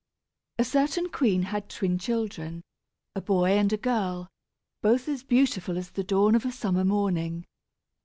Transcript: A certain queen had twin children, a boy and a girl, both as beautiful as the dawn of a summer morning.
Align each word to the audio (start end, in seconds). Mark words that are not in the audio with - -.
A 0.57 0.63
certain 0.63 1.09
queen 1.09 1.43
had 1.43 1.69
twin 1.69 1.99
children, 1.99 2.63
a 3.15 3.21
boy 3.21 3.51
and 3.51 3.71
a 3.71 3.77
girl, 3.77 4.29
both 4.81 5.07
as 5.07 5.21
beautiful 5.21 5.77
as 5.77 5.91
the 5.91 6.03
dawn 6.03 6.33
of 6.33 6.43
a 6.43 6.51
summer 6.51 6.83
morning. 6.83 7.45